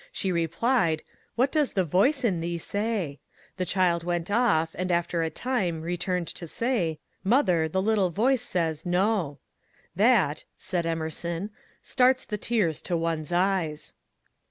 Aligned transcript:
She 0.11 0.31
replied, 0.31 1.03
^ 1.05 1.09
What 1.35 1.51
does 1.51 1.73
the 1.73 1.83
voice 1.83 2.23
in 2.23 2.41
thee 2.41 2.57
say?' 2.57 3.19
The 3.57 3.67
child 3.67 4.03
went 4.03 4.31
off, 4.31 4.71
and 4.75 4.91
after 4.91 5.21
a 5.21 5.29
time 5.29 5.83
returned 5.83 6.25
to 6.29 6.47
say, 6.47 6.97
^ 7.23 7.23
Mother, 7.23 7.67
the 7.67 7.83
little 7.83 8.09
voice 8.09 8.41
says, 8.41 8.83
no.* 8.83 9.37
That," 9.95 10.43
said 10.57 10.87
Emerson," 10.87 11.51
starts 11.93 12.25
the 12.25 12.39
tears 12.39 12.81
to 12.81 12.97
one's 12.97 13.31
eyes." 13.31 13.93